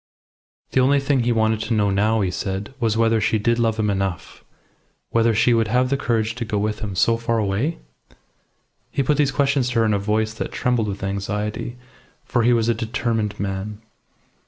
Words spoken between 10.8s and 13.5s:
with anxiety for he was a determined